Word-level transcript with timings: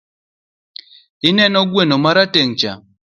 Ineno 1.27 1.59
gweno 1.71 1.95
marateng'cha? 2.03 2.71